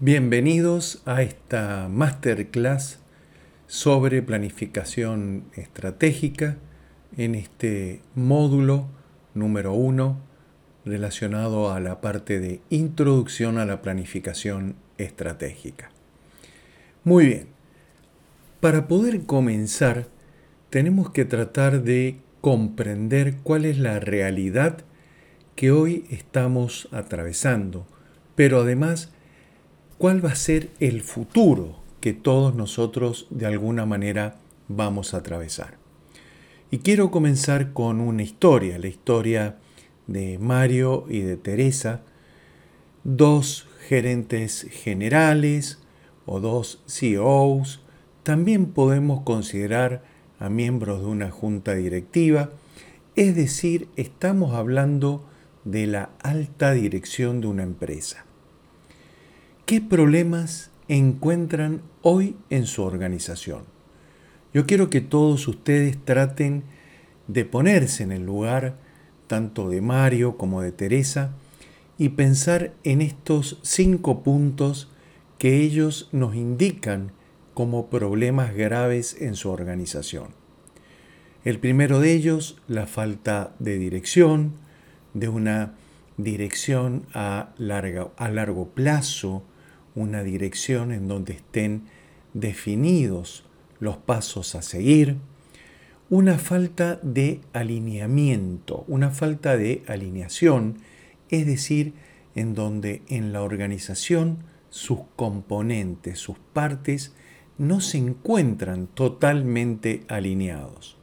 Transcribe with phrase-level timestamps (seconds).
[0.00, 2.98] Bienvenidos a esta masterclass
[3.68, 6.56] sobre planificación estratégica
[7.16, 8.88] en este módulo
[9.34, 10.18] número uno
[10.84, 15.92] relacionado a la parte de introducción a la planificación estratégica.
[17.04, 17.46] Muy bien,
[18.58, 20.08] para poder comenzar
[20.70, 24.78] tenemos que tratar de comprender cuál es la realidad
[25.54, 27.86] que hoy estamos atravesando,
[28.34, 29.13] pero además
[29.98, 34.36] cuál va a ser el futuro que todos nosotros de alguna manera
[34.68, 35.78] vamos a atravesar.
[36.70, 39.58] Y quiero comenzar con una historia, la historia
[40.06, 42.02] de Mario y de Teresa,
[43.04, 45.78] dos gerentes generales
[46.26, 47.80] o dos CEOs.
[48.22, 50.02] También podemos considerar
[50.38, 52.50] a miembros de una junta directiva.
[53.14, 55.24] Es decir, estamos hablando
[55.64, 58.24] de la alta dirección de una empresa.
[59.66, 63.62] ¿Qué problemas encuentran hoy en su organización?
[64.52, 66.64] Yo quiero que todos ustedes traten
[67.28, 68.76] de ponerse en el lugar
[69.26, 71.30] tanto de Mario como de Teresa
[71.96, 74.90] y pensar en estos cinco puntos
[75.38, 77.12] que ellos nos indican
[77.54, 80.28] como problemas graves en su organización.
[81.42, 84.56] El primero de ellos, la falta de dirección,
[85.14, 85.72] de una
[86.18, 87.54] dirección a,
[88.18, 89.42] a largo plazo,
[89.94, 91.84] una dirección en donde estén
[92.32, 93.44] definidos
[93.80, 95.16] los pasos a seguir,
[96.10, 100.78] una falta de alineamiento, una falta de alineación,
[101.30, 101.94] es decir,
[102.34, 104.38] en donde en la organización
[104.70, 107.14] sus componentes, sus partes,
[107.58, 110.96] no se encuentran totalmente alineados.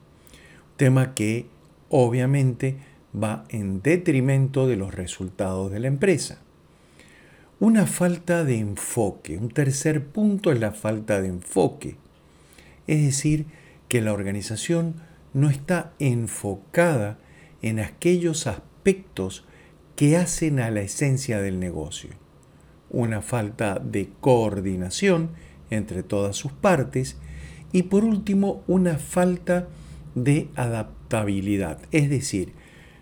[0.75, 1.47] Tema que
[1.89, 2.78] obviamente
[3.16, 6.42] va en detrimento de los resultados de la empresa
[7.62, 9.38] una falta de enfoque.
[9.38, 11.95] Un tercer punto es la falta de enfoque.
[12.88, 13.45] Es decir,
[13.88, 14.95] que la organización
[15.36, 17.19] no está enfocada
[17.62, 19.46] en aquellos aspectos
[19.96, 22.09] que hacen a la esencia del negocio.
[22.90, 25.30] Una falta de coordinación
[25.69, 27.18] entre todas sus partes
[27.72, 29.68] y por último una falta
[30.16, 31.78] de adaptabilidad.
[31.91, 32.53] Es decir,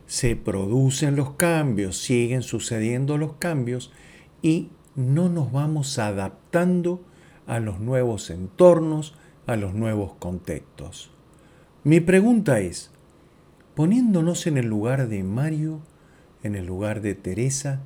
[0.06, 3.94] se producen los cambios, siguen sucediendo los cambios,
[4.42, 7.02] y no nos vamos adaptando
[7.48, 9.16] a los nuevos entornos,
[9.48, 11.12] a los nuevos contextos.
[11.84, 12.92] Mi pregunta es,
[13.76, 15.80] poniéndonos en el lugar de Mario,
[16.44, 17.82] en el lugar de Teresa,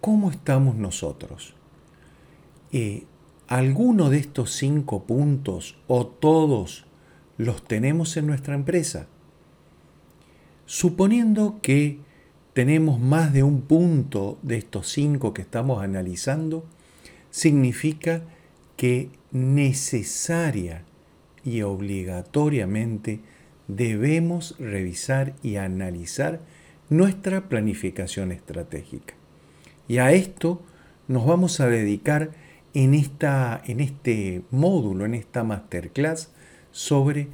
[0.00, 1.54] ¿cómo estamos nosotros?
[2.72, 3.04] Eh,
[3.48, 6.86] ¿Alguno de estos cinco puntos o todos
[7.36, 9.08] los tenemos en nuestra empresa?
[10.64, 12.00] Suponiendo que
[12.52, 16.64] tenemos más de un punto de estos cinco que estamos analizando,
[17.30, 18.22] significa
[18.76, 20.84] que necesaria
[21.44, 23.20] y obligatoriamente
[23.68, 26.40] debemos revisar y analizar
[26.90, 29.14] nuestra planificación estratégica.
[29.88, 30.62] Y a esto
[31.08, 32.30] nos vamos a dedicar
[32.74, 36.30] en, esta, en este módulo, en esta masterclass
[36.70, 37.28] sobre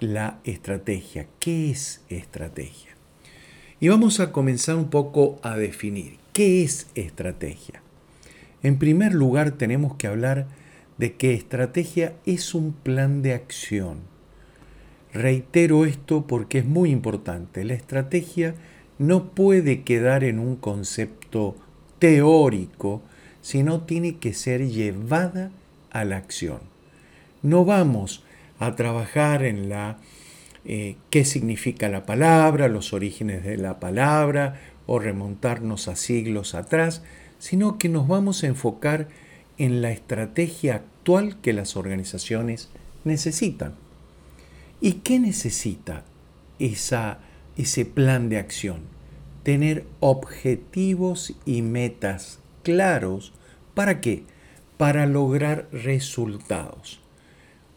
[0.00, 1.26] la estrategia.
[1.38, 2.91] ¿Qué es estrategia?
[3.82, 7.82] Y vamos a comenzar un poco a definir qué es estrategia.
[8.62, 10.46] En primer lugar tenemos que hablar
[10.98, 13.98] de que estrategia es un plan de acción.
[15.12, 17.64] Reitero esto porque es muy importante.
[17.64, 18.54] La estrategia
[19.00, 21.56] no puede quedar en un concepto
[21.98, 23.02] teórico,
[23.40, 25.50] sino tiene que ser llevada
[25.90, 26.60] a la acción.
[27.42, 28.22] No vamos
[28.60, 29.98] a trabajar en la
[30.64, 37.02] eh, qué significa la palabra, los orígenes de la palabra o remontarnos a siglos atrás,
[37.38, 39.08] sino que nos vamos a enfocar
[39.58, 42.70] en la estrategia actual que las organizaciones
[43.04, 43.74] necesitan.
[44.80, 46.04] ¿Y qué necesita
[46.58, 47.18] esa,
[47.56, 48.80] ese plan de acción?
[49.42, 53.32] Tener objetivos y metas claros.
[53.74, 54.24] ¿Para qué?
[54.76, 57.01] Para lograr resultados.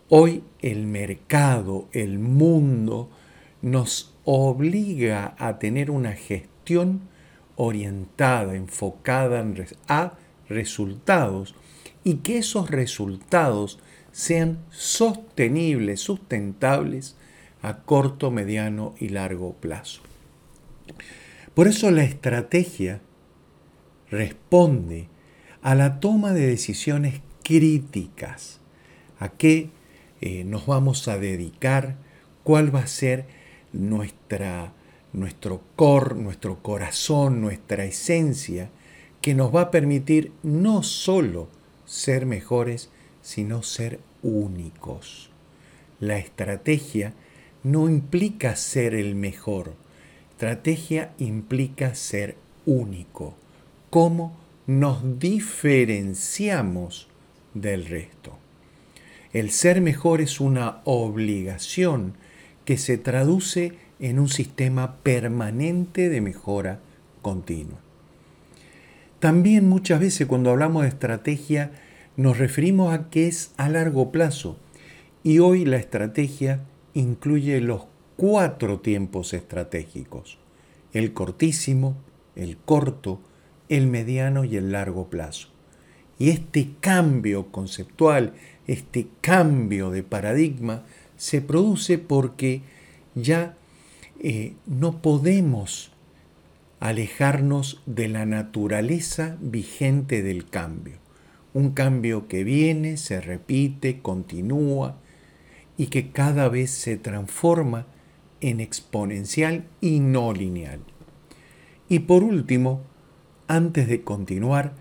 [0.07, 3.10] Hoy el mercado, el mundo,
[3.63, 7.02] nos obliga a tener una gestión
[7.56, 9.44] orientada, enfocada
[9.88, 10.13] a
[10.48, 11.56] resultados
[12.04, 13.80] y que esos resultados
[14.12, 17.16] sean sostenibles, sustentables
[17.63, 20.02] a corto, mediano y largo plazo.
[21.56, 23.02] Por eso la estrategia
[24.12, 25.10] responde
[25.63, 28.60] a la toma de decisiones críticas,
[29.18, 29.72] a qué
[30.21, 31.97] eh, nos vamos a dedicar,
[32.44, 33.25] cuál va a ser
[33.73, 34.73] nuestra,
[35.13, 38.69] nuestro core, nuestro corazón, nuestra esencia,
[39.21, 41.47] que nos va a permitir no solo
[41.85, 42.89] ser mejores,
[43.21, 45.29] sino ser únicos.
[46.00, 47.13] La estrategia
[47.63, 49.73] no implica ser el mejor.
[50.31, 53.35] Estrategia implica ser único.
[53.89, 54.38] ¿Cómo
[54.68, 57.07] nos diferenciamos
[57.53, 58.44] del resto?
[59.35, 62.13] El ser mejor es una obligación
[62.63, 66.79] que se traduce en un sistema permanente de mejora
[67.21, 67.77] continua.
[69.19, 71.71] También muchas veces cuando hablamos de estrategia
[72.15, 74.55] nos referimos a que es a largo plazo
[75.21, 76.61] y hoy la estrategia
[76.93, 80.37] incluye los cuatro tiempos estratégicos,
[80.93, 81.97] el cortísimo,
[82.37, 83.19] el corto,
[83.67, 85.49] el mediano y el largo plazo.
[86.17, 88.31] Y este cambio conceptual,
[88.67, 90.83] este cambio de paradigma,
[91.17, 92.62] se produce porque
[93.15, 93.56] ya
[94.19, 95.91] eh, no podemos
[96.79, 100.97] alejarnos de la naturaleza vigente del cambio.
[101.53, 104.97] Un cambio que viene, se repite, continúa
[105.77, 107.88] y que cada vez se transforma
[108.41, 110.81] en exponencial y no lineal.
[111.88, 112.81] Y por último,
[113.47, 114.73] antes de continuar,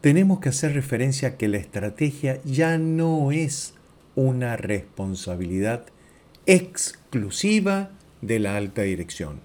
[0.00, 3.74] tenemos que hacer referencia a que la estrategia ya no es
[4.14, 5.84] una responsabilidad
[6.46, 7.90] exclusiva
[8.22, 9.40] de la alta dirección.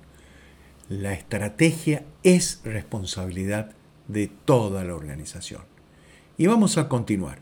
[0.88, 3.72] La estrategia es responsabilidad
[4.08, 5.64] de toda la organización.
[6.38, 7.40] Y vamos a continuar.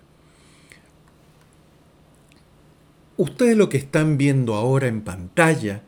[3.18, 5.84] Ustedes lo que están viendo ahora en pantalla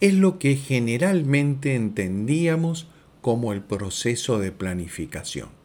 [0.00, 2.88] es lo que generalmente entendíamos
[3.20, 5.59] como el proceso de planificación.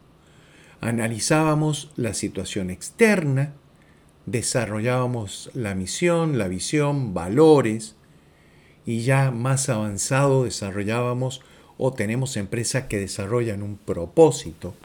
[0.86, 3.54] Analizábamos la situación externa,
[4.26, 7.96] desarrollábamos la misión, la visión, valores,
[8.84, 11.40] y ya más avanzado desarrollábamos
[11.76, 14.76] o tenemos empresas que desarrollan un propósito.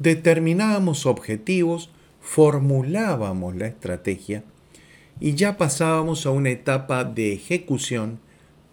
[0.00, 1.90] Determinábamos objetivos,
[2.20, 4.42] formulábamos la estrategia
[5.20, 8.18] y ya pasábamos a una etapa de ejecución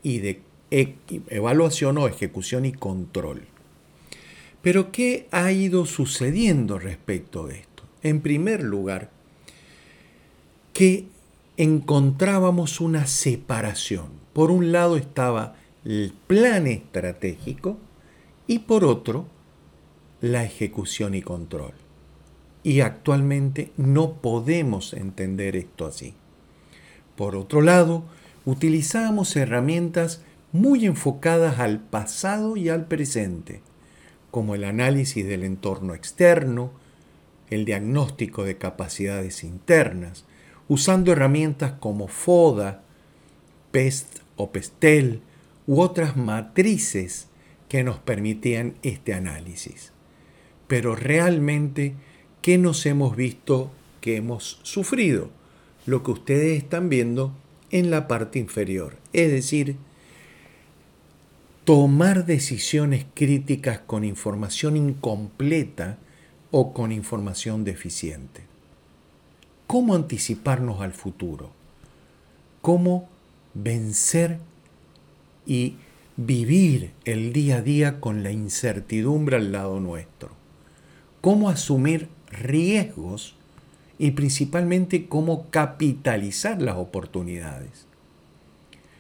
[0.02, 3.44] y de evaluación o ejecución y control.
[4.62, 7.84] Pero ¿qué ha ido sucediendo respecto de esto?
[8.04, 9.12] En primer lugar,
[10.74, 11.08] que
[11.58, 14.08] encontrábamos una separación.
[14.34, 17.78] Por un lado estaba el plan estratégico
[18.46, 19.26] y por otro
[20.22, 21.74] la ejecución y control.
[22.64, 26.14] Y actualmente no podemos entender esto así.
[27.16, 28.04] Por otro lado,
[28.46, 30.22] utilizamos herramientas
[30.52, 33.62] muy enfocadas al pasado y al presente,
[34.32, 36.72] como el análisis del entorno externo,
[37.50, 40.26] el diagnóstico de capacidades internas,
[40.68, 42.84] usando herramientas como FODA,
[43.72, 45.22] PEST o PESTEL
[45.66, 47.28] u otras matrices
[47.70, 49.92] que nos permitían este análisis.
[50.68, 51.96] Pero realmente,
[52.42, 53.72] ¿qué nos hemos visto
[54.02, 55.30] que hemos sufrido?
[55.86, 57.34] Lo que ustedes están viendo
[57.72, 59.78] en la parte inferior, es decir,
[61.68, 65.98] tomar decisiones críticas con información incompleta
[66.50, 68.44] o con información deficiente.
[69.68, 71.52] Cómo anticiparnos al futuro,
[72.62, 73.10] cómo
[73.54, 74.40] vencer
[75.46, 75.76] y
[76.16, 80.30] vivir el día a día con la incertidumbre al lado nuestro,
[81.20, 83.36] cómo asumir riesgos
[84.00, 87.87] y principalmente cómo capitalizar las oportunidades.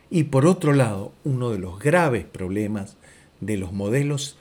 [0.09, 2.97] Y por otro lado, uno de los graves problemas
[3.41, 4.37] de los modelos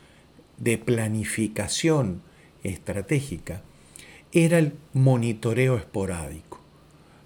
[0.59, 2.23] de planificación
[2.63, 3.63] estratégica
[4.33, 6.61] era el monitoreo esporádico.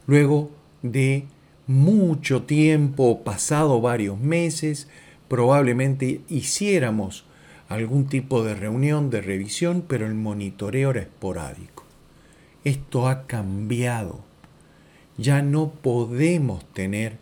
[0.07, 0.51] Luego
[0.83, 1.27] de
[1.67, 4.89] mucho tiempo, pasado varios meses,
[5.29, 7.25] probablemente hiciéramos
[7.69, 11.85] algún tipo de reunión de revisión, pero el monitoreo era esporádico.
[12.65, 14.21] Esto ha cambiado.
[15.17, 17.19] Ya no podemos tener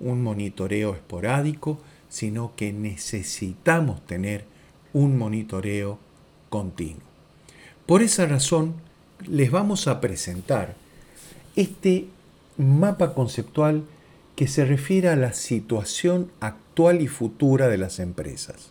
[0.00, 1.78] un monitoreo esporádico,
[2.08, 4.44] sino que necesitamos tener
[4.92, 5.98] un monitoreo
[6.48, 7.02] continuo.
[7.86, 8.74] Por esa razón,
[9.26, 10.74] les vamos a presentar
[11.56, 12.06] este
[12.56, 13.84] mapa conceptual
[14.36, 18.70] que se refiere a la situación actual y futura de las empresas.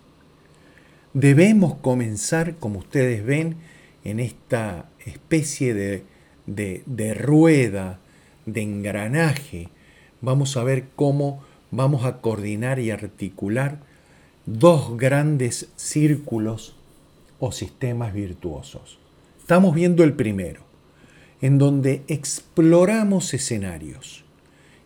[1.14, 3.58] Debemos comenzar, como ustedes ven,
[4.04, 6.04] en esta especie de,
[6.46, 8.00] de, rueda,
[8.46, 9.70] de engranaje.
[10.22, 13.80] Vamos a ver cómo vamos a coordinar y articular
[14.46, 16.76] dos grandes círculos
[17.40, 18.98] o sistemas virtuosos.
[19.40, 20.62] Estamos viendo el primero,
[21.42, 24.24] en donde exploramos escenarios.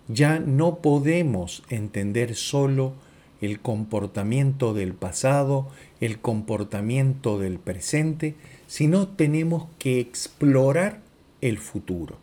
[0.08, 2.94] Ya no podemos entender solo
[3.40, 5.70] el comportamiento del pasado,
[6.00, 8.36] el comportamiento del presente,
[8.68, 11.00] sino tenemos que explorar
[11.40, 12.18] el futuro.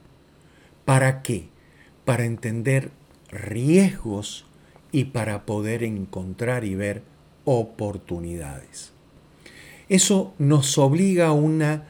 [0.84, 1.48] ¿Para qué?
[2.08, 2.90] Para entender
[3.30, 4.46] riesgos
[4.92, 7.02] y para poder encontrar y ver
[7.44, 8.92] oportunidades.
[9.90, 11.84] Eso nos obliga a una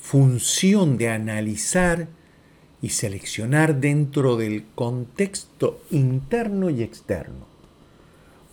[0.00, 2.08] función de analizar
[2.80, 7.46] y seleccionar dentro del contexto interno y externo,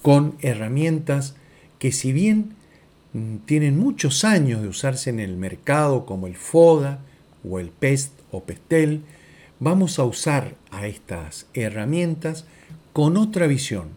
[0.04, 1.34] con herramientas
[1.80, 2.54] que si bien
[3.48, 7.00] tienen muchos años de usarse en el mercado como el FODA
[7.44, 9.02] o el PEST o PESTEL,
[9.60, 12.46] vamos a usar a estas herramientas
[12.94, 13.90] con otra visión,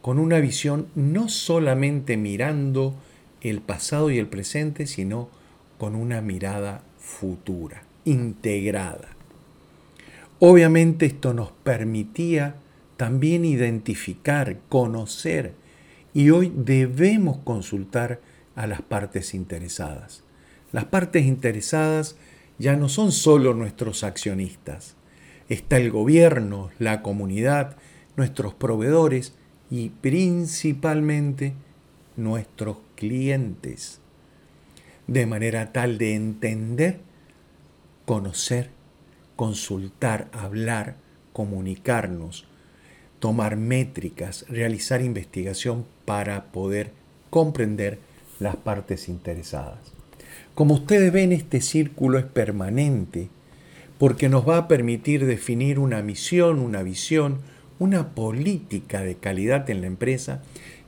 [0.00, 2.94] con una visión no solamente mirando
[3.40, 5.28] el pasado y el presente, sino
[5.78, 9.08] con una mirada futura, integrada.
[10.38, 12.56] Obviamente esto nos permitía
[12.96, 15.54] también identificar, conocer,
[16.14, 18.20] y hoy debemos consultar
[18.54, 20.22] a las partes interesadas.
[20.72, 22.16] Las partes interesadas
[22.58, 24.94] ya no son solo nuestros accionistas.
[25.48, 27.76] Está el gobierno, la comunidad,
[28.16, 29.34] nuestros proveedores
[29.70, 31.54] y principalmente
[32.16, 34.00] nuestros clientes.
[35.06, 37.00] De manera tal de entender,
[38.06, 38.70] conocer,
[39.36, 40.96] consultar, hablar,
[41.32, 42.46] comunicarnos,
[43.18, 46.92] tomar métricas, realizar investigación para poder
[47.30, 47.98] comprender
[48.40, 49.92] las partes interesadas.
[50.54, 53.28] Como ustedes ven, este círculo es permanente
[54.02, 57.38] porque nos va a permitir definir una misión, una visión,
[57.78, 60.42] una política de calidad en la empresa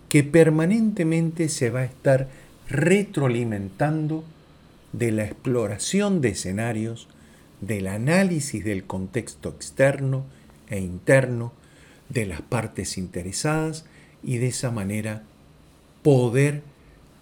[0.09, 2.27] que permanentemente se va a estar
[2.69, 4.25] retroalimentando
[4.93, 7.07] de la exploración de escenarios,
[7.61, 10.25] del análisis del contexto externo
[10.69, 11.53] e interno,
[12.09, 13.85] de las partes interesadas
[14.25, 15.23] y de esa manera
[16.03, 16.65] poder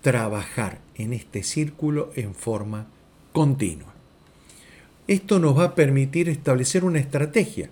[0.00, 2.86] trabajar en este círculo en forma
[3.34, 3.91] continua.
[5.08, 7.70] Esto nos va a permitir establecer una estrategia,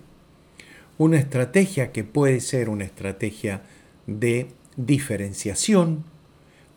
[0.97, 3.63] una estrategia que puede ser una estrategia
[4.05, 6.03] de diferenciación,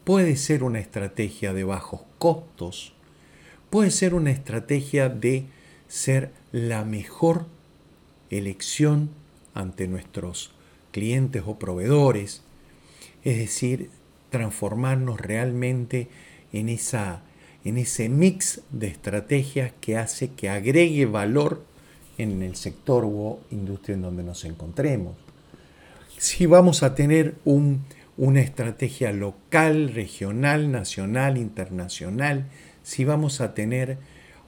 [0.04, 2.94] puede ser una estrategia de bajos costos,
[3.68, 5.46] puede ser una estrategia de
[5.88, 7.46] ser la mejor
[8.30, 9.10] elección
[9.54, 10.52] ante nuestros
[10.92, 12.42] clientes o proveedores,
[13.24, 13.90] es decir,
[14.30, 16.08] transformarnos realmente
[16.52, 17.22] en, esa,
[17.64, 21.64] en ese mix de estrategias que hace que agregue valor
[22.18, 25.16] en el sector o industria en donde nos encontremos.
[26.18, 32.46] Si vamos a tener una estrategia local, regional, nacional, internacional,
[32.82, 33.98] si vamos a tener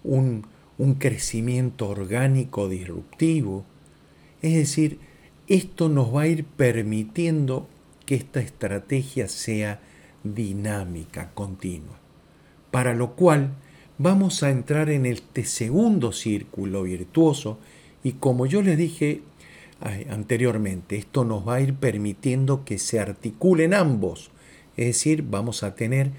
[0.04, 0.46] un,
[0.98, 3.64] crecimiento orgánico disruptivo,
[4.42, 5.00] es decir,
[5.48, 7.66] esto nos va a ir permitiendo
[8.04, 9.80] que esta estrategia sea
[10.22, 12.05] dinámica, continua.
[12.70, 13.50] Para lo cual
[13.98, 17.58] vamos a entrar en este segundo círculo virtuoso
[18.02, 19.22] y como yo les dije
[20.10, 24.30] anteriormente, esto nos va a ir permitiendo que se articulen ambos.
[24.76, 26.10] Es decir, vamos a tener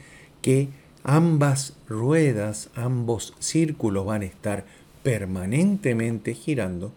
[0.41, 0.69] que
[1.03, 4.65] ambas ruedas, ambos círculos van a estar
[5.03, 6.91] permanentemente girando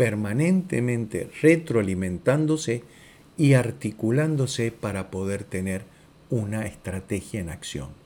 [0.00, 2.84] permanentemente retroalimentándose
[3.36, 5.82] y articulándose para poder tener
[6.30, 7.99] una estrategia en acción.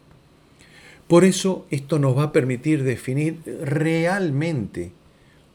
[1.09, 4.93] Por eso esto nos va a permitir definir realmente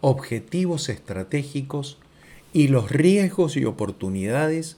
[0.01, 1.97] objetivos estratégicos
[2.53, 4.77] y los riesgos y oportunidades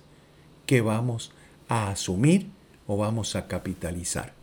[0.66, 1.32] que vamos
[1.68, 2.48] a asumir
[2.88, 4.34] o vamos a capitalizar.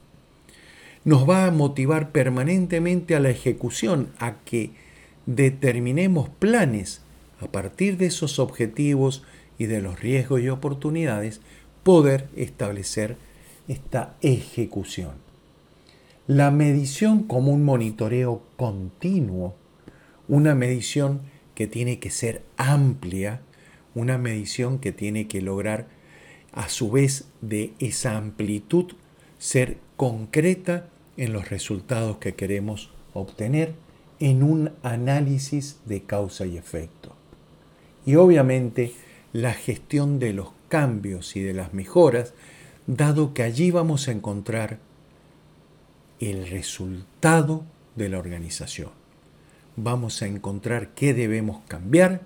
[1.04, 4.70] Nos va a motivar permanentemente a la ejecución, a que
[5.26, 7.02] determinemos planes
[7.40, 9.22] a partir de esos objetivos
[9.58, 11.40] y de los riesgos y oportunidades,
[11.82, 13.16] poder establecer
[13.68, 15.27] esta ejecución.
[16.28, 19.54] La medición como un monitoreo continuo,
[20.28, 21.22] una medición
[21.54, 23.40] que tiene que ser amplia,
[23.94, 25.86] una medición que tiene que lograr
[26.52, 28.92] a su vez de esa amplitud
[29.38, 33.72] ser concreta en los resultados que queremos obtener
[34.20, 37.16] en un análisis de causa y efecto.
[38.04, 38.92] Y obviamente
[39.32, 42.34] la gestión de los cambios y de las mejoras,
[42.86, 44.86] dado que allí vamos a encontrar
[46.20, 47.64] el resultado
[47.96, 48.90] de la organización.
[49.76, 52.22] Vamos a encontrar qué debemos cambiar,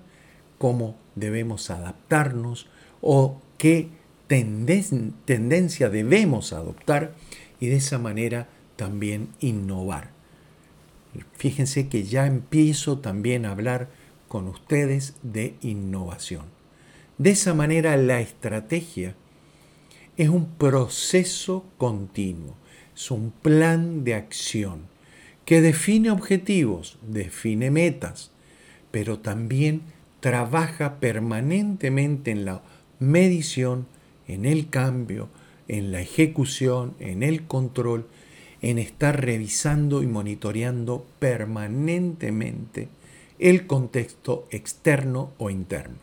[0.57, 2.67] cómo debemos adaptarnos
[3.01, 3.89] o qué
[4.27, 7.13] tendencia debemos adoptar
[7.59, 10.11] y de esa manera también innovar.
[11.33, 13.89] Fíjense que ya empiezo también a hablar
[14.27, 16.45] con ustedes de innovación.
[17.19, 19.15] De esa manera la estrategia
[20.17, 22.55] es un proceso continuo,
[22.95, 24.81] es un plan de acción,
[25.45, 28.31] que define objetivos, define metas,
[28.91, 29.81] pero también
[30.19, 32.61] trabaja permanentemente en la
[32.99, 33.87] medición,
[34.27, 35.29] en el cambio,
[35.67, 38.07] en la ejecución, en el control,
[38.61, 42.87] en estar revisando y monitoreando permanentemente
[43.39, 45.97] el contexto externo o interno.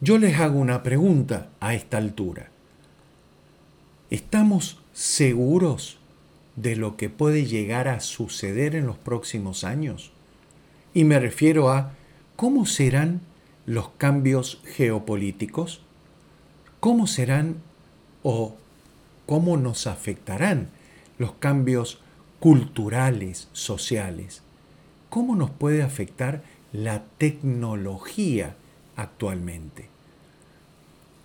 [0.00, 2.50] Yo les hago una pregunta a esta altura.
[4.10, 5.98] ¿Estamos seguros
[6.54, 10.12] de lo que puede llegar a suceder en los próximos años?
[10.94, 11.92] Y me refiero a
[12.36, 13.20] cómo serán
[13.66, 15.80] los cambios geopolíticos,
[16.78, 17.56] cómo serán
[18.22, 18.54] o
[19.26, 20.68] cómo nos afectarán
[21.18, 22.00] los cambios
[22.38, 24.42] culturales, sociales,
[25.10, 28.54] cómo nos puede afectar la tecnología
[28.94, 29.88] actualmente.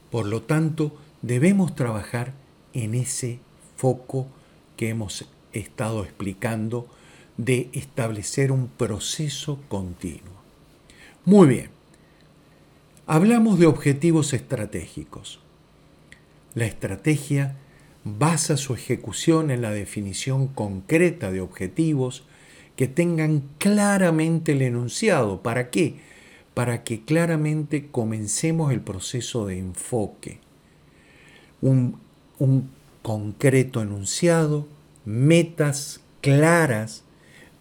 [0.10, 2.41] Por lo tanto, debemos trabajar
[2.74, 3.40] en ese
[3.76, 4.28] foco
[4.78, 6.88] que hemos estado explicando
[7.38, 10.34] de establecer un proceso continuo.
[11.26, 11.70] Muy bien,
[13.06, 15.40] hablamos de objetivos estratégicos.
[16.54, 17.56] La estrategia
[18.04, 22.24] basa su ejecución en la definición concreta de objetivos
[22.76, 25.42] que tengan claramente el enunciado.
[25.42, 25.96] ¿Para qué?
[26.54, 30.40] Para que claramente comencemos el proceso de enfoque.
[31.62, 32.00] Un,
[32.42, 32.72] un
[33.04, 34.68] concreto enunciado,
[35.06, 37.04] metas claras,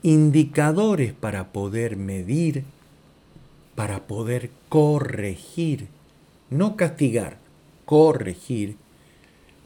[0.03, 2.65] indicadores para poder medir,
[3.75, 5.89] para poder corregir,
[6.49, 7.37] no castigar,
[7.85, 8.77] corregir,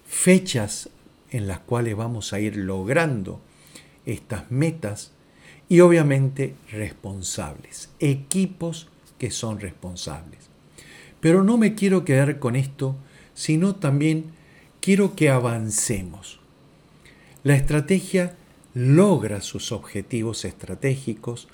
[0.04, 0.90] fechas
[1.30, 3.38] en las cuales vamos a ir logrando
[4.06, 5.12] estas metas
[5.68, 10.40] y obviamente responsables, equipos que son responsables.
[11.20, 12.96] Pero no me quiero quedar con esto,
[13.32, 14.42] sino también
[14.84, 16.40] quiero que avancemos.
[17.42, 18.36] La estrategia
[18.74, 21.48] logra sus objetivos estratégicos,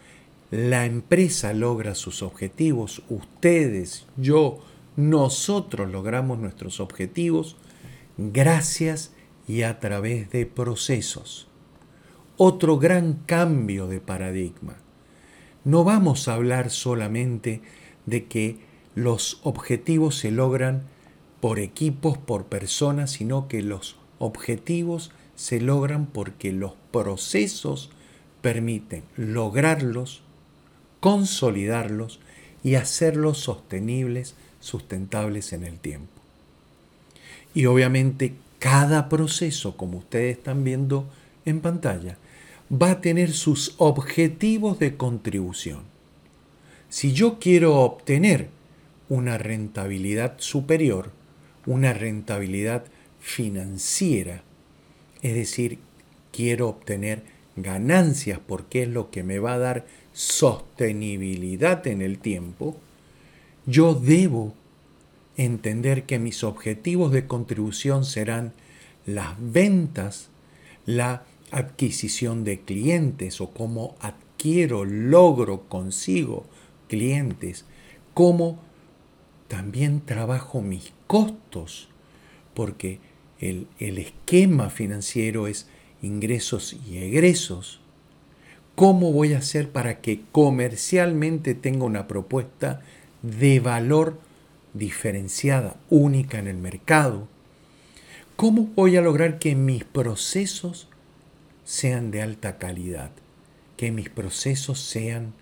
[0.50, 4.58] la empresa logra sus objetivos, ustedes, yo,
[4.96, 7.56] nosotros logramos nuestros objetivos
[8.18, 9.12] gracias
[9.46, 11.46] y a través de procesos.
[12.36, 14.78] Otro gran cambio de paradigma.
[15.62, 17.62] No vamos a hablar solamente
[18.06, 18.58] de que
[18.96, 20.82] los objetivos se logran
[21.40, 27.90] por equipos, por personas, sino que los objetivos se logran porque los procesos
[28.42, 30.22] permiten lograrlos,
[31.00, 32.20] consolidarlos
[32.62, 36.12] y hacerlos sostenibles, sustentables en el tiempo.
[37.54, 41.06] Y obviamente cada proceso, como ustedes están viendo
[41.46, 42.18] en pantalla,
[42.70, 45.80] va a tener sus objetivos de contribución.
[46.90, 48.48] Si yo quiero obtener
[49.08, 51.12] una rentabilidad superior,
[51.70, 52.82] una rentabilidad
[53.20, 54.42] financiera,
[55.22, 55.78] es decir,
[56.32, 57.22] quiero obtener
[57.54, 62.76] ganancias porque es lo que me va a dar sostenibilidad en el tiempo,
[63.66, 64.52] yo debo
[65.36, 68.52] entender que mis objetivos de contribución serán
[69.06, 70.28] las ventas,
[70.86, 76.46] la adquisición de clientes o cómo adquiero, logro, consigo
[76.88, 77.64] clientes,
[78.12, 78.58] cómo
[79.46, 81.88] también trabajo mis costos,
[82.54, 83.00] porque
[83.40, 85.66] el, el esquema financiero es
[86.02, 87.80] ingresos y egresos.
[88.76, 92.82] ¿Cómo voy a hacer para que comercialmente tenga una propuesta
[93.22, 94.20] de valor
[94.72, 97.26] diferenciada, única en el mercado?
[98.36, 100.86] ¿Cómo voy a lograr que mis procesos
[101.64, 103.10] sean de alta calidad?
[103.76, 105.32] Que mis procesos sean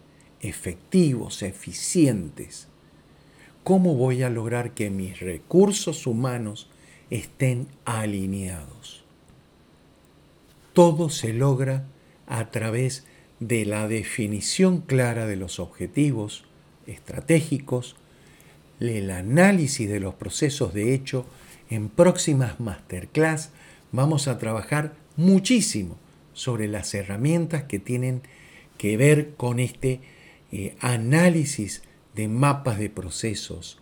[0.40, 2.67] efectivos, eficientes.
[3.68, 6.70] ¿Cómo voy a lograr que mis recursos humanos
[7.10, 9.04] estén alineados?
[10.72, 11.84] Todo se logra
[12.26, 13.04] a través
[13.40, 16.44] de la definición clara de los objetivos
[16.86, 17.96] estratégicos,
[18.80, 21.26] el análisis de los procesos de hecho,
[21.68, 23.50] en próximas masterclass
[23.92, 25.98] vamos a trabajar muchísimo
[26.32, 28.22] sobre las herramientas que tienen
[28.78, 30.00] que ver con este
[30.52, 31.82] eh, análisis
[32.18, 33.78] de mapas de procesos,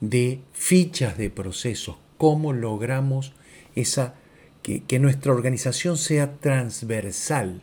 [0.00, 3.34] de fichas de procesos, cómo logramos
[3.74, 4.14] esa,
[4.62, 7.60] que, que nuestra organización sea transversal,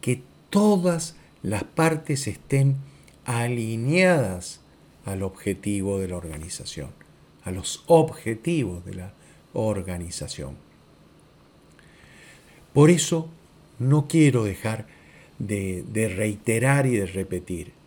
[0.00, 2.76] que todas las partes estén
[3.26, 4.60] alineadas
[5.04, 6.88] al objetivo de la organización,
[7.44, 9.12] a los objetivos de la
[9.52, 10.56] organización.
[12.72, 13.28] Por eso
[13.78, 14.86] no quiero dejar
[15.38, 15.84] de,
[16.16, 17.83] reiterar y de repetir.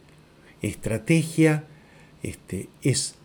[0.62, 1.64] Estrategia
[2.24, 3.16] este, es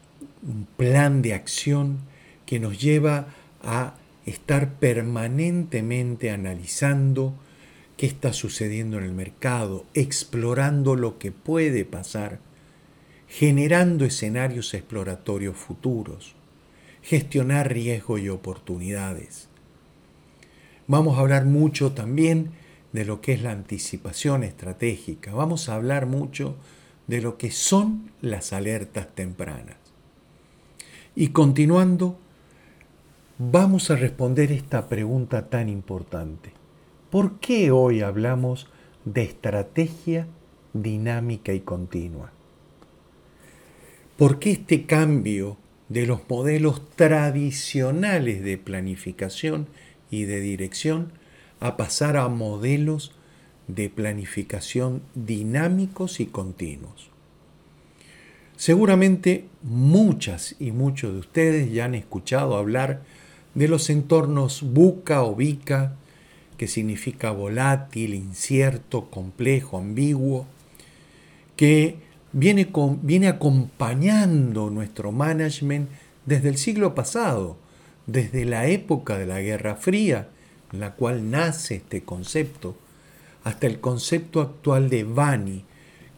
[0.42, 1.98] un plan de acción
[2.46, 3.28] que nos lleva
[3.62, 3.94] a
[4.26, 7.34] estar permanentemente analizando
[7.96, 12.40] qué está sucediendo en el mercado, explorando lo que puede pasar,
[13.28, 16.34] generando escenarios exploratorios futuros,
[17.02, 19.48] gestionar riesgo y oportunidades.
[20.86, 22.50] Vamos a hablar mucho también
[22.92, 25.32] de lo que es la anticipación estratégica.
[25.32, 26.56] Vamos a hablar mucho
[27.08, 29.76] lo que son las alertas tempranas.
[31.14, 32.18] Y continuando,
[33.38, 36.52] vamos a responder esta pregunta tan importante.
[37.10, 38.68] ¿Por qué hoy hablamos
[39.04, 40.26] de estrategia
[40.72, 42.32] dinámica y continua?
[44.16, 49.66] ¿Por qué este cambio de los modelos tradicionales de planificación
[50.10, 51.12] y de dirección
[51.60, 53.12] a pasar a modelos
[53.68, 57.10] de planificación dinámicos y continuos.
[58.56, 63.02] Seguramente muchas y muchos de ustedes ya han escuchado hablar
[63.54, 65.96] de los entornos buca o bica,
[66.56, 70.46] que significa volátil, incierto, complejo, ambiguo,
[71.56, 71.96] que
[72.32, 72.70] viene,
[73.02, 75.88] viene acompañando nuestro management
[76.24, 77.56] desde el siglo pasado,
[78.06, 80.28] desde la época de la Guerra Fría,
[80.72, 82.76] en la cual nace este concepto,
[83.44, 85.64] hasta el concepto actual de VANI,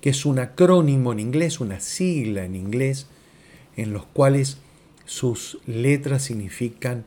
[0.00, 3.06] que es un acrónimo en inglés, una sigla en inglés,
[3.76, 4.58] en los cuales
[5.06, 7.04] sus letras significan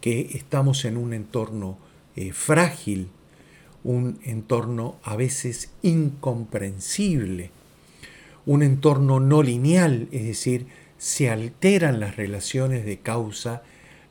[0.00, 1.78] que estamos en un entorno
[2.14, 3.08] eh, frágil,
[3.82, 7.50] un entorno a veces incomprensible,
[8.44, 10.66] un entorno no lineal, es decir,
[10.98, 13.62] se alteran las relaciones de causa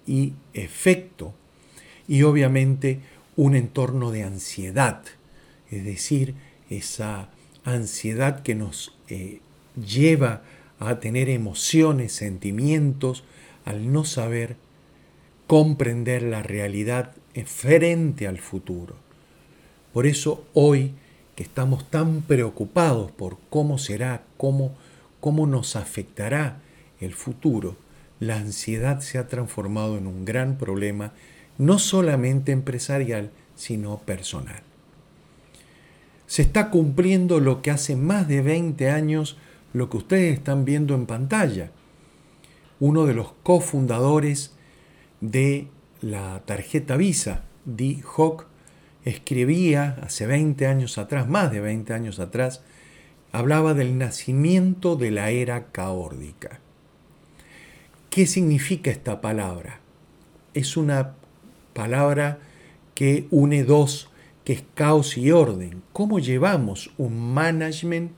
[0.05, 1.33] y efecto,
[2.07, 2.99] y obviamente
[3.35, 5.03] un entorno de ansiedad,
[5.71, 6.35] es decir,
[6.69, 7.29] esa
[7.63, 9.39] ansiedad que nos eh,
[9.75, 10.41] lleva
[10.79, 13.23] a tener emociones, sentimientos,
[13.65, 14.57] al no saber
[15.47, 17.11] comprender la realidad
[17.45, 18.95] frente al futuro.
[19.93, 20.93] Por eso hoy
[21.35, 24.75] que estamos tan preocupados por cómo será, cómo,
[25.19, 26.61] cómo nos afectará
[26.99, 27.75] el futuro,
[28.19, 31.11] la ansiedad se ha transformado en un gran problema,
[31.57, 34.63] no solamente empresarial, sino personal.
[36.27, 39.37] Se está cumpliendo lo que hace más de 20 años,
[39.73, 41.71] lo que ustedes están viendo en pantalla.
[42.79, 44.53] Uno de los cofundadores
[45.21, 45.67] de
[46.01, 48.47] la tarjeta Visa, Dee Hock,
[49.05, 52.61] escribía hace 20 años atrás, más de 20 años atrás,
[53.31, 56.59] hablaba del nacimiento de la era caórdica.
[58.09, 59.79] ¿Qué significa esta palabra?
[60.53, 61.15] Es una
[61.73, 62.39] palabra
[62.93, 64.09] que une dos,
[64.45, 65.83] que es caos y orden.
[65.91, 68.11] ¿Cómo llevamos un management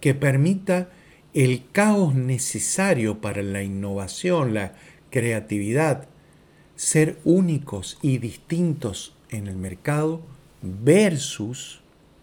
[0.00, 0.90] que permita
[1.32, 4.74] el caos necesario para la innovación, la
[5.10, 6.08] creatividad,
[6.76, 10.20] ser únicos y distintos en el mercado
[10.60, 11.80] versus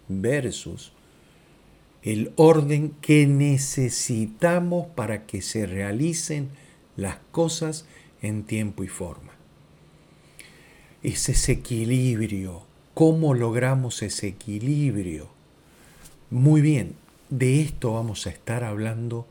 [0.10, 0.92] versus
[2.02, 6.50] el orden que necesitamos para que se realicen
[6.96, 7.86] las cosas
[8.22, 9.34] en tiempo y forma.
[11.04, 12.69] Es ese equilibrio.
[13.00, 15.30] ¿Cómo logramos ese equilibrio?
[16.30, 16.96] Muy bien,
[17.30, 19.26] de esto vamos a estar hablando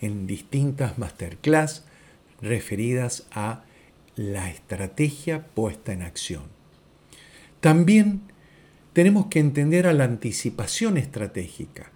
[0.00, 1.84] en distintas masterclass
[2.40, 3.64] referidas a
[4.16, 6.44] la estrategia puesta en acción.
[7.60, 8.22] También
[8.94, 11.90] tenemos que entender a la anticipación estratégica.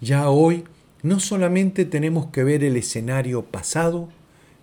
[0.00, 0.64] Ya hoy
[1.02, 4.08] no solamente tenemos que ver el escenario pasado,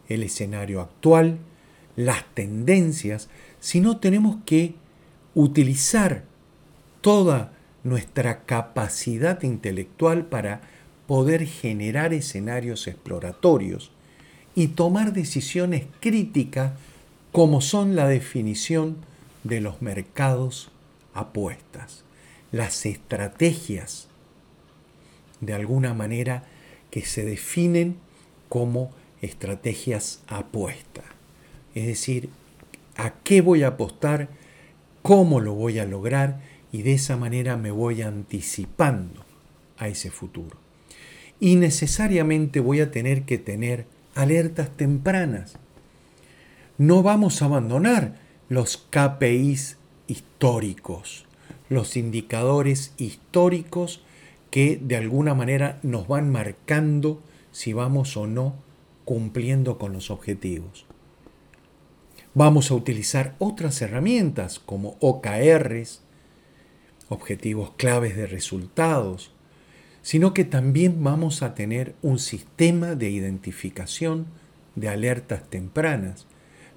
[0.10, 1.38] el escenario actual,
[1.96, 4.74] las tendencias, sino tenemos que
[5.38, 6.24] utilizar
[7.00, 10.62] toda nuestra capacidad intelectual para
[11.06, 13.92] poder generar escenarios exploratorios
[14.56, 16.72] y tomar decisiones críticas
[17.32, 18.98] como son la definición
[19.44, 20.72] de los mercados
[21.14, 22.04] apuestas,
[22.52, 24.08] las estrategias
[25.40, 26.46] de alguna manera
[26.90, 27.98] que se definen
[28.50, 28.90] como
[29.22, 31.06] estrategias apuestas.
[31.76, 32.32] Es decir,
[32.96, 34.30] a qué voy a apostar,
[35.08, 39.24] cómo lo voy a lograr y de esa manera me voy anticipando
[39.78, 40.58] a ese futuro.
[41.40, 45.60] Y necesariamente voy a tener que tener alertas tempranas.
[46.78, 51.26] No vamos a abandonar los KPIs históricos,
[51.70, 54.02] los indicadores históricos
[54.52, 57.22] que de alguna manera nos van marcando
[57.54, 58.56] si vamos o no
[59.06, 60.87] cumpliendo con los objetivos.
[62.40, 66.02] Vamos a utilizar otras herramientas como OKRs,
[67.10, 69.32] objetivos claves de resultados,
[70.04, 74.28] sino que también vamos a tener un sistema de identificación
[74.76, 76.28] de alertas tempranas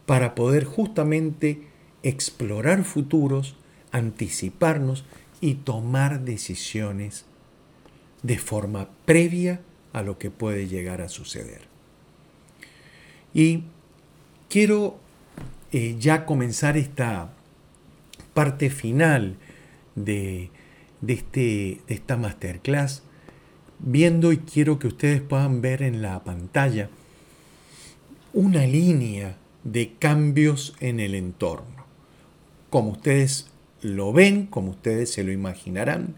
[0.07, 1.61] para poder justamente
[2.03, 3.55] explorar futuros,
[3.93, 5.05] anticiparnos
[5.43, 7.27] y tomar decisiones
[8.23, 9.61] de forma previa
[9.93, 11.69] a lo que puede llegar a suceder.
[13.35, 13.65] Y
[14.49, 14.99] quiero
[15.73, 17.33] eh, ya comenzar esta
[18.35, 19.37] parte final
[19.95, 20.51] de,
[21.07, 23.03] este, de esta masterclass
[23.79, 26.91] viendo y quiero que ustedes puedan ver en la pantalla
[28.33, 31.87] una línea de cambios en el entorno.
[32.69, 33.51] Como ustedes
[33.83, 36.15] lo ven, como ustedes se lo imaginarán,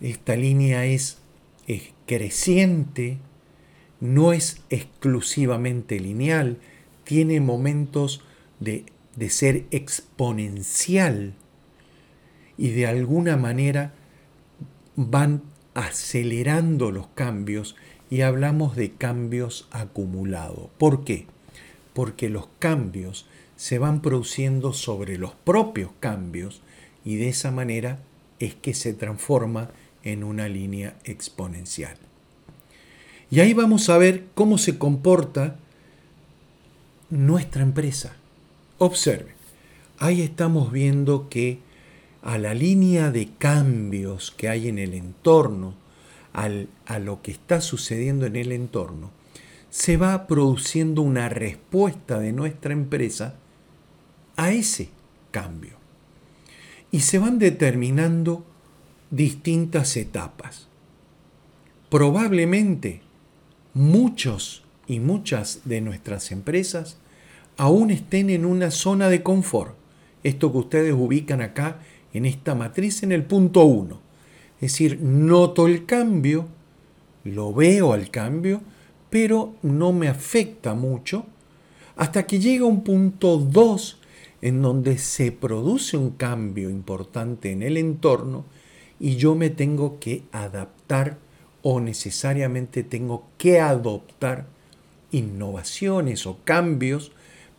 [0.00, 1.18] esta línea es,
[2.06, 3.18] creciente,
[4.00, 6.58] no es exclusivamente lineal,
[7.04, 8.22] tiene momentos
[8.60, 11.34] de, de ser exponencial
[12.58, 13.94] y de alguna manera
[14.96, 15.42] van
[15.74, 17.76] acelerando los cambios
[18.10, 20.70] y hablamos de cambios acumulados.
[20.78, 21.26] ¿Por qué?
[21.92, 26.62] Porque los cambios se van produciendo sobre los propios cambios
[27.04, 28.00] y de esa manera
[28.38, 29.70] es que se transforma
[30.02, 31.96] en una línea exponencial.
[33.30, 35.56] Y ahí vamos a ver cómo se comporta
[37.10, 38.16] nuestra empresa.
[38.78, 39.32] Observe,
[39.98, 41.60] ahí estamos viendo que
[42.22, 45.74] a la línea de cambios que hay en el entorno,
[46.32, 49.10] a lo que está sucediendo en el entorno,
[49.70, 53.36] se va produciendo una respuesta de nuestra empresa
[54.36, 54.90] a ese
[55.30, 55.76] cambio.
[56.90, 58.44] Y se van determinando
[59.10, 60.68] distintas etapas.
[61.88, 63.00] Probablemente
[63.72, 66.98] muchos y muchas de nuestras empresas
[67.56, 69.74] aún estén en una zona de confort.
[70.22, 71.80] Esto que ustedes ubican acá
[72.12, 74.00] en esta matriz en el punto 1.
[74.56, 76.46] Es decir, noto el cambio,
[77.24, 78.62] lo veo al cambio,
[79.10, 81.26] pero no me afecta mucho,
[81.96, 83.98] hasta que llega un punto 2
[84.42, 88.44] en donde se produce un cambio importante en el entorno
[89.00, 91.18] y yo me tengo que adaptar
[91.62, 94.46] o necesariamente tengo que adoptar
[95.10, 97.12] innovaciones o cambios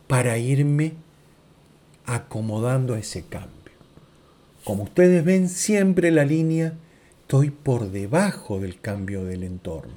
[0.08, 0.94] para irme
[2.06, 3.52] acomodando a ese cambio.
[4.64, 6.74] Como ustedes ven, siempre la línea
[7.20, 9.92] estoy por debajo del cambio del entorno.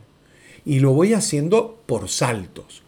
[0.66, 2.84] Y lo voy haciendo por saltos.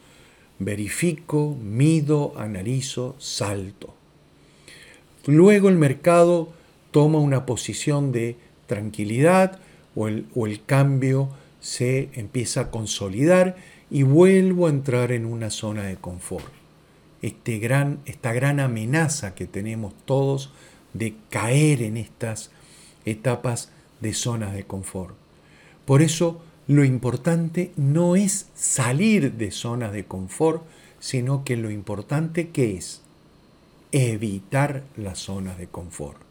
[0.59, 3.95] Verifico, mido, analizo, salto.
[5.25, 6.49] Luego el mercado
[6.91, 8.35] toma una posición de
[8.67, 9.59] tranquilidad
[9.95, 11.29] o el, o el cambio
[11.61, 13.55] se empieza a consolidar
[13.89, 16.62] y vuelvo a entrar en una zona de confort.
[17.23, 20.51] Este gran, esta gran amenaza que tenemos todos
[20.93, 22.51] de caer en estas
[23.05, 25.15] etapas de zonas de confort.
[25.85, 30.63] Por eso lo importante no es salir de zonas de confort,
[30.99, 33.01] sino que lo importante que es
[33.93, 36.21] evitar las zonas de confort.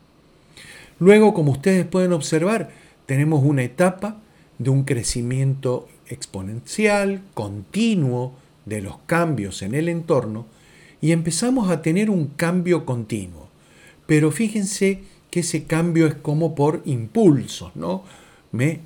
[0.99, 2.71] Luego, como ustedes pueden observar,
[3.07, 4.19] tenemos una etapa
[4.59, 8.35] de un crecimiento exponencial, continuo
[8.67, 10.47] de los cambios en el entorno
[11.03, 13.49] y empezamos a tener un cambio continuo.
[14.07, 18.05] Pero fíjense que ese cambio es como por impulsos, ¿no?
[18.53, 18.81] Me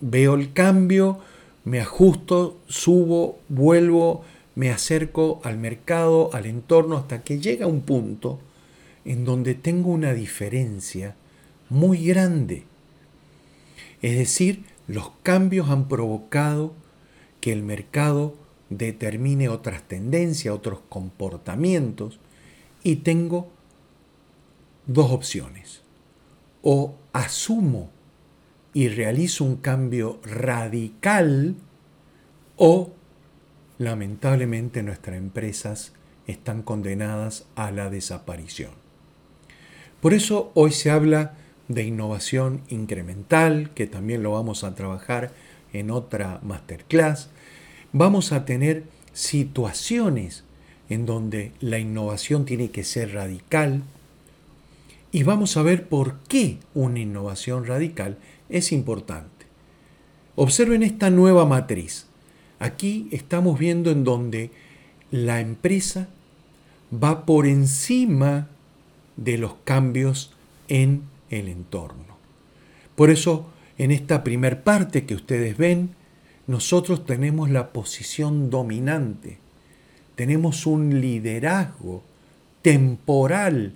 [0.00, 1.18] veo el cambio,
[1.64, 4.22] me ajusto, subo, vuelvo,
[4.54, 8.38] me acerco al mercado, al entorno, hasta que llega un punto
[9.04, 11.16] en donde tengo una diferencia
[11.70, 12.64] muy grande.
[14.02, 16.74] Es decir, los cambios han provocado
[17.40, 18.34] que el mercado
[18.78, 22.18] determine otras tendencias, otros comportamientos,
[22.82, 23.50] y tengo
[24.86, 25.82] dos opciones.
[26.62, 27.90] O asumo
[28.74, 31.56] y realizo un cambio radical
[32.56, 32.92] o
[33.78, 35.92] lamentablemente nuestras empresas
[36.26, 38.70] están condenadas a la desaparición.
[40.00, 41.34] Por eso hoy se habla
[41.68, 45.32] de innovación incremental, que también lo vamos a trabajar
[45.72, 47.30] en otra masterclass.
[47.92, 50.44] Vamos a tener situaciones
[50.88, 53.82] en donde la innovación tiene que ser radical,
[55.10, 58.16] y vamos a ver por qué una innovación radical
[58.48, 59.46] es importante.
[60.36, 62.06] Observen esta nueva matriz.
[62.58, 64.50] Aquí estamos viendo en donde
[65.10, 66.08] la empresa
[66.92, 68.48] va por encima
[69.16, 70.32] de los cambios
[70.68, 72.16] en el entorno.
[72.96, 75.94] Por eso, en esta primer parte que ustedes ven,
[76.46, 79.38] nosotros tenemos la posición dominante,
[80.14, 82.02] tenemos un liderazgo
[82.62, 83.74] temporal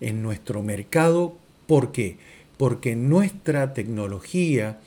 [0.00, 1.36] en nuestro mercado.
[1.66, 2.18] ¿Por qué?
[2.56, 4.80] Porque nuestra tecnología,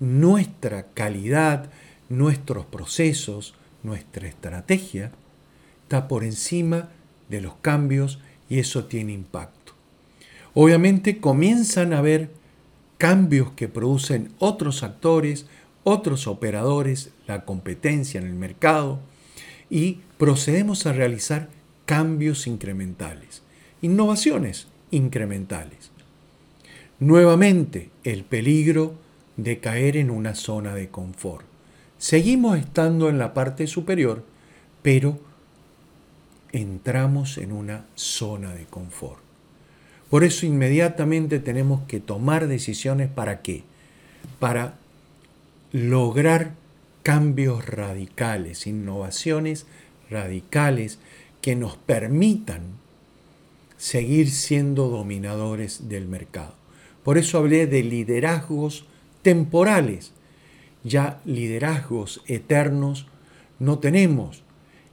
[0.00, 1.70] nuestra calidad,
[2.08, 5.12] nuestros procesos, nuestra estrategia
[5.82, 6.88] está por encima
[7.28, 9.72] de los cambios y eso tiene impacto.
[10.54, 12.30] Obviamente comienzan a haber
[12.98, 15.46] cambios que producen otros actores,
[15.84, 18.98] otros operadores, la competencia en el mercado,
[19.70, 21.48] y procedemos a realizar
[21.86, 23.42] cambios incrementales,
[23.82, 25.90] innovaciones incrementales.
[26.98, 28.94] Nuevamente, el peligro
[29.36, 31.44] de caer en una zona de confort.
[31.98, 34.24] Seguimos estando en la parte superior,
[34.82, 35.18] pero
[36.52, 39.20] entramos en una zona de confort.
[40.08, 43.64] Por eso inmediatamente tenemos que tomar decisiones para qué?
[44.38, 44.78] Para
[45.74, 46.54] lograr
[47.02, 49.66] cambios radicales, innovaciones
[50.08, 51.00] radicales
[51.42, 52.60] que nos permitan
[53.76, 56.54] seguir siendo dominadores del mercado.
[57.02, 58.84] Por eso hablé de liderazgos
[59.22, 60.12] temporales.
[60.84, 63.08] Ya liderazgos eternos
[63.58, 64.44] no tenemos,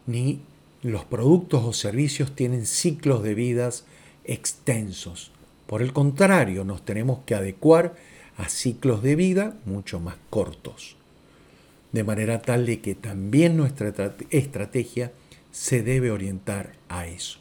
[0.07, 0.41] ni
[0.81, 3.85] los productos o servicios tienen ciclos de vidas
[4.23, 5.31] extensos.
[5.67, 7.93] Por el contrario, nos tenemos que adecuar
[8.41, 10.95] a ciclos de vida mucho más cortos.
[11.91, 13.93] De manera tal de que también nuestra
[14.31, 15.11] estrategia
[15.51, 17.37] se debe orientar a eso.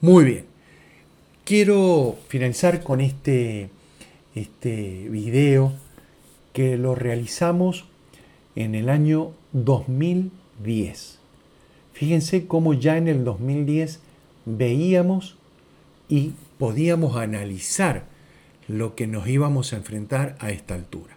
[0.00, 0.46] Muy bien.
[1.44, 3.70] Quiero finalizar con este,
[4.34, 5.72] este video
[6.52, 7.84] que lo realizamos
[8.56, 11.18] en el año 2010.
[11.92, 14.00] Fíjense cómo ya en el 2010
[14.46, 15.36] veíamos
[16.08, 18.15] y podíamos analizar
[18.68, 21.16] lo que nos íbamos a enfrentar a esta altura.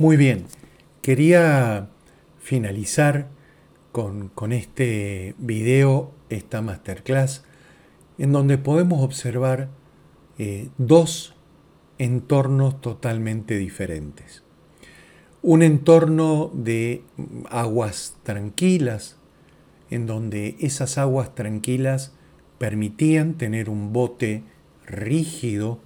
[0.00, 0.44] Muy bien,
[1.02, 1.88] quería
[2.38, 3.26] finalizar
[3.90, 7.42] con, este video, esta masterclass,
[8.16, 9.70] en donde podemos observar
[10.38, 11.34] eh, dos
[11.98, 14.44] entornos totalmente diferentes.
[15.42, 17.02] Un entorno de
[17.50, 19.16] aguas tranquilas,
[19.90, 22.14] en donde esas aguas tranquilas
[22.58, 24.44] permitían tener un bote
[24.86, 25.80] rígido,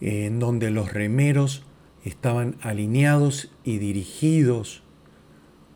[0.00, 1.65] en donde los remeros
[2.06, 4.84] estaban alineados y dirigidos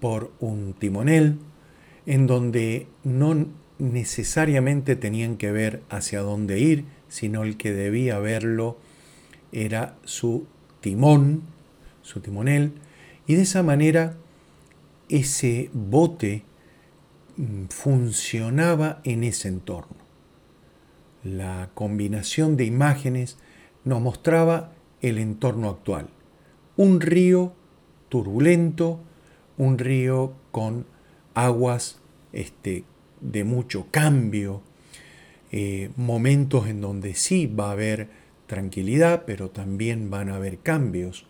[0.00, 1.38] por un timonel,
[2.06, 3.48] en donde no
[3.80, 8.78] necesariamente tenían que ver hacia dónde ir, sino el que debía verlo
[9.50, 10.46] era su
[10.80, 11.42] timón,
[12.02, 12.74] su timonel,
[13.26, 14.14] y de esa manera
[15.08, 16.44] ese bote
[17.36, 19.96] mm, funcionaba en ese entorno.
[21.24, 23.36] La combinación de imágenes
[23.84, 24.72] nos mostraba
[25.02, 26.08] el entorno actual
[26.80, 27.52] un río
[28.08, 29.00] turbulento,
[29.58, 30.86] un río con
[31.34, 32.00] aguas
[32.32, 32.84] este,
[33.20, 34.62] de mucho cambio,
[35.52, 38.08] eh, momentos en donde sí va a haber
[38.46, 41.26] tranquilidad, pero también van a haber cambios,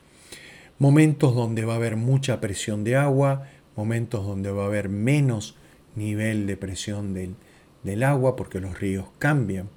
[0.78, 5.56] momentos donde va a haber mucha presión de agua, momentos donde va a haber menos
[5.96, 7.34] nivel de presión del,
[7.82, 9.68] del agua porque los ríos cambian.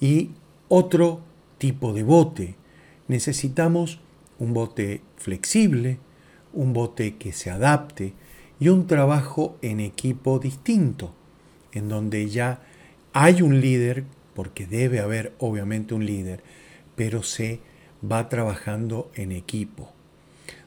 [0.00, 0.32] Y
[0.66, 1.20] otro
[1.58, 2.56] tipo de bote.
[3.06, 4.00] Necesitamos
[4.38, 5.98] un bote flexible,
[6.52, 8.14] un bote que se adapte
[8.58, 11.14] y un trabajo en equipo distinto,
[11.72, 12.60] en donde ya
[13.12, 16.42] hay un líder, porque debe haber obviamente un líder,
[16.94, 17.60] pero se
[18.10, 19.92] va trabajando en equipo,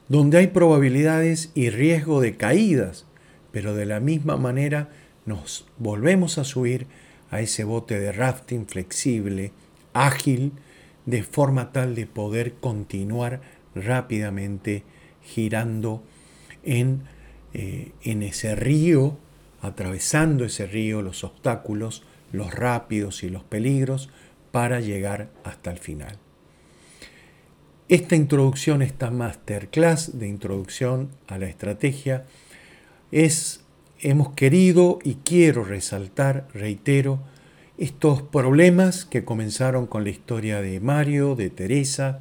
[0.08, 3.06] donde hay probabilidades y riesgo de caídas,
[3.52, 4.88] pero de la misma manera
[5.26, 6.86] nos volvemos a subir
[7.30, 9.52] a ese bote de rafting flexible,
[9.92, 10.52] ágil,
[11.06, 13.40] de forma tal de poder continuar
[13.74, 14.84] rápidamente
[15.22, 16.02] girando
[16.62, 17.02] en,
[17.54, 19.18] eh, en ese río,
[19.60, 22.02] atravesando ese río, los obstáculos,
[22.32, 24.10] los rápidos y los peligros,
[24.52, 26.18] para llegar hasta el final.
[27.88, 32.24] Esta introducción, esta masterclass de introducción a la estrategia,
[33.10, 33.64] es,
[33.98, 37.20] hemos querido y quiero resaltar, reitero,
[37.78, 42.20] estos problemas que comenzaron con la historia de Mario, de Teresa,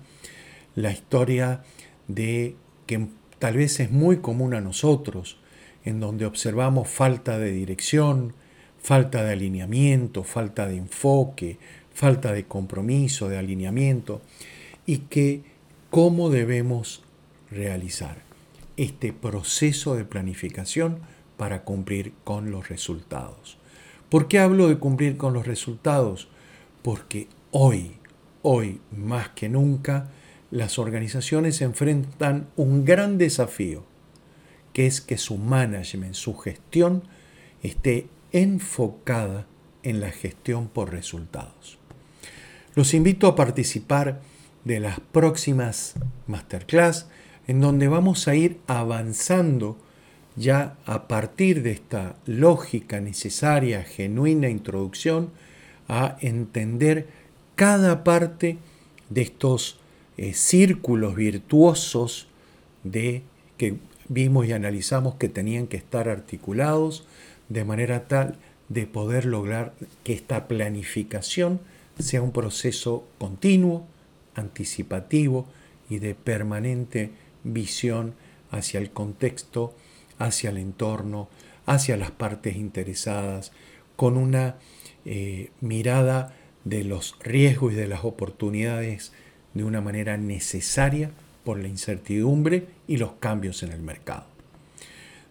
[0.75, 1.63] la historia
[2.07, 2.55] de
[2.85, 3.07] que
[3.39, 5.37] tal vez es muy común a nosotros,
[5.85, 8.33] en donde observamos falta de dirección,
[8.81, 11.57] falta de alineamiento, falta de enfoque,
[11.93, 14.21] falta de compromiso, de alineamiento,
[14.85, 15.43] y que
[15.89, 17.03] cómo debemos
[17.51, 18.17] realizar
[18.77, 20.99] este proceso de planificación
[21.37, 23.57] para cumplir con los resultados.
[24.09, 26.27] ¿Por qué hablo de cumplir con los resultados?
[26.81, 27.91] Porque hoy,
[28.41, 30.09] hoy más que nunca,
[30.51, 33.83] las organizaciones enfrentan un gran desafío,
[34.73, 37.03] que es que su management, su gestión,
[37.61, 39.47] esté enfocada
[39.83, 41.77] en la gestión por resultados.
[42.75, 44.21] Los invito a participar
[44.63, 45.95] de las próximas
[46.27, 47.07] masterclass
[47.47, 49.77] en donde vamos a ir avanzando
[50.35, 55.31] ya a partir de esta lógica necesaria, genuina introducción,
[55.87, 57.07] a entender
[57.55, 58.57] cada parte
[59.09, 59.78] de estos
[60.21, 62.27] eh, círculos virtuosos
[62.83, 63.23] de,
[63.55, 63.77] que
[64.09, 67.07] vimos y analizamos que tenían que estar articulados
[67.47, 68.35] de manera tal
[68.67, 71.61] de poder lograr que esta planificación
[71.97, 73.87] sea un proceso continuo,
[74.35, 75.47] anticipativo
[75.89, 77.11] y de permanente
[77.45, 78.13] visión
[78.51, 79.73] hacia el contexto
[80.17, 81.29] hacia el entorno,
[81.65, 83.53] hacia las partes interesadas,
[83.95, 84.57] con una
[85.05, 89.13] eh, mirada de los riesgos y de las oportunidades
[89.53, 91.11] de una manera necesaria
[91.43, 94.25] por la incertidumbre y los cambios en el mercado.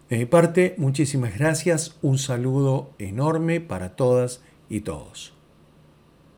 [0.09, 5.33] De mi parte, muchísimas gracias, un saludo enorme para todas y todos.